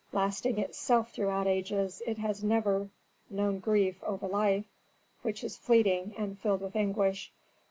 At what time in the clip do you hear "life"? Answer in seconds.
4.27-4.65